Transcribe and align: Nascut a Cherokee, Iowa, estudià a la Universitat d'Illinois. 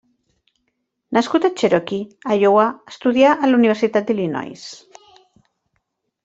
Nascut 1.17 1.43
a 1.49 1.51
Cherokee, 1.61 2.33
Iowa, 2.37 2.63
estudià 2.93 3.35
a 3.35 3.51
la 3.53 3.61
Universitat 3.61 4.09
d'Illinois. 4.09 4.65